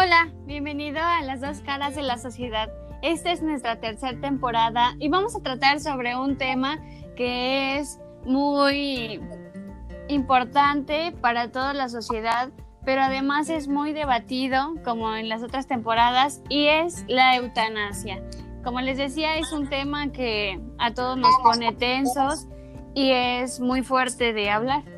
[0.00, 2.70] Hola, bienvenido a las dos caras de la sociedad.
[3.02, 6.78] Esta es nuestra tercera temporada y vamos a tratar sobre un tema
[7.16, 9.20] que es muy
[10.06, 12.50] importante para toda la sociedad,
[12.84, 18.22] pero además es muy debatido como en las otras temporadas y es la eutanasia.
[18.62, 22.46] Como les decía, es un tema que a todos nos pone tensos
[22.94, 24.97] y es muy fuerte de hablar.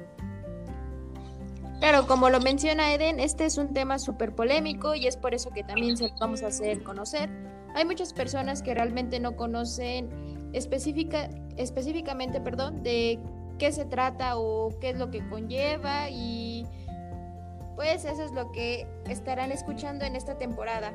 [1.81, 5.51] Claro, como lo menciona Eden, este es un tema súper polémico y es por eso
[5.51, 7.31] que también se vamos a hacer conocer.
[7.75, 13.19] Hay muchas personas que realmente no conocen específica, específicamente perdón, de
[13.59, 16.67] qué se trata o qué es lo que conlleva y
[17.77, 20.93] pues eso es lo que estarán escuchando en esta temporada.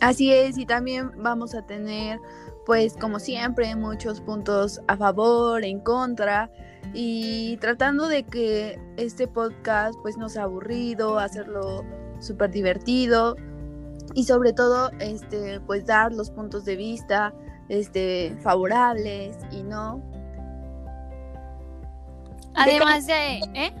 [0.00, 2.20] Así es, y también vamos a tener,
[2.66, 6.50] pues como siempre, muchos puntos a favor, en contra,
[6.98, 11.84] y tratando de que este podcast pues no sea aburrido, hacerlo
[12.20, 13.36] súper divertido
[14.14, 17.34] y sobre todo este pues dar los puntos de vista
[17.68, 20.02] este favorables y no
[22.54, 23.74] además de ¿eh?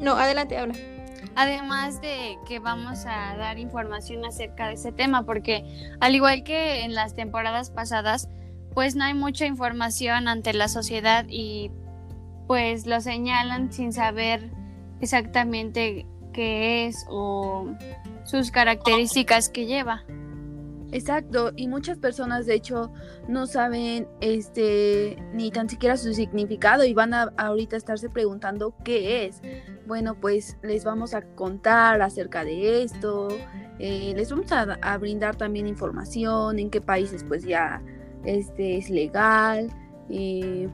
[0.00, 0.74] no adelante habla
[1.34, 6.84] además de que vamos a dar información acerca de ese tema porque al igual que
[6.84, 8.30] en las temporadas pasadas
[8.72, 11.70] pues no hay mucha información ante la sociedad y
[12.46, 14.50] pues lo señalan sin saber
[15.00, 17.66] exactamente qué es o
[18.24, 20.04] sus características que lleva.
[20.92, 22.92] Exacto, y muchas personas de hecho
[23.26, 29.24] no saben este ni tan siquiera su significado y van a ahorita estarse preguntando qué
[29.24, 29.40] es.
[29.86, 33.28] Bueno, pues les vamos a contar acerca de esto,
[33.78, 37.82] eh, les vamos a, brindar también información en qué países pues ya
[38.24, 39.72] este es legal
[40.10, 40.68] y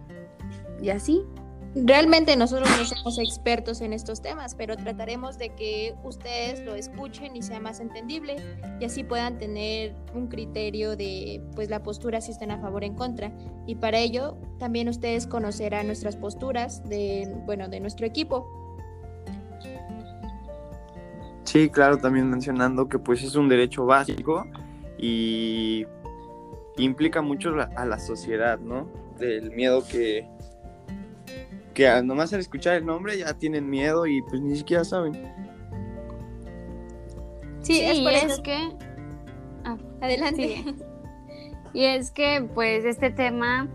[0.92, 1.25] así.
[1.74, 7.36] Realmente nosotros no somos expertos en estos temas, pero trataremos de que ustedes lo escuchen
[7.36, 8.36] y sea más entendible
[8.80, 12.87] y así puedan tener un criterio de pues la postura si están a favor o
[12.87, 13.32] en contra.
[13.66, 18.47] Y para ello también ustedes conocerán nuestras posturas de bueno, de nuestro equipo.
[21.44, 24.47] Sí, claro, también mencionando que pues es un derecho básico
[24.98, 25.87] y
[26.76, 28.88] implica mucho a la sociedad, ¿no?
[29.19, 30.28] Del miedo que
[31.78, 35.33] que nomás al escuchar el nombre ya tienen miedo y pues ni siquiera saben.
[37.62, 38.77] Sí, es por eso que...
[39.65, 40.65] Ah, Adelante.
[41.75, 43.69] Y es que pues este tema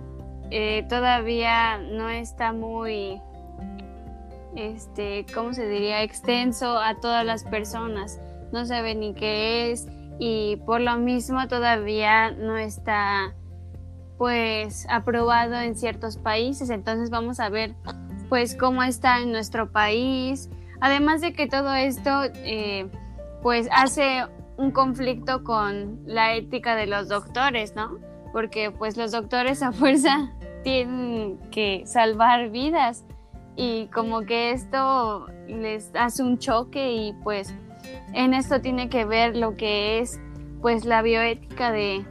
[0.51, 3.21] eh, todavía no está muy,
[4.55, 6.03] este, ¿cómo se diría?
[6.03, 8.19] Extenso a todas las personas.
[8.51, 9.87] No saben ni qué es
[10.19, 13.33] y por lo mismo todavía no está
[14.23, 17.75] pues aprobado en ciertos países, entonces vamos a ver
[18.29, 22.87] pues cómo está en nuestro país, además de que todo esto eh,
[23.41, 24.23] pues hace
[24.55, 27.99] un conflicto con la ética de los doctores, ¿no?
[28.31, 30.31] Porque pues los doctores a fuerza
[30.63, 33.03] tienen que salvar vidas.
[33.57, 37.53] Y como que esto les hace un choque y pues
[38.13, 40.17] en esto tiene que ver lo que es
[40.61, 42.05] pues la bioética de,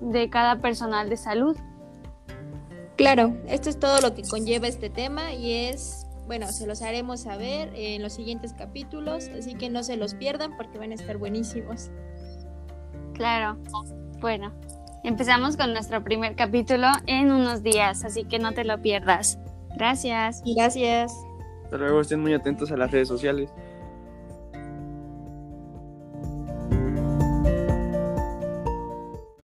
[0.00, 1.56] de cada personal de salud.
[2.96, 7.20] Claro, esto es todo lo que conlleva este tema y es, bueno, se los haremos
[7.20, 11.18] saber en los siguientes capítulos, así que no se los pierdan porque van a estar
[11.18, 11.90] buenísimos.
[13.12, 13.58] Claro,
[14.20, 14.52] bueno,
[15.04, 19.38] empezamos con nuestro primer capítulo en unos días, así que no te lo pierdas.
[19.76, 20.42] Gracias.
[20.46, 21.12] Gracias.
[21.64, 23.50] Hasta luego, estén muy atentos a las redes sociales.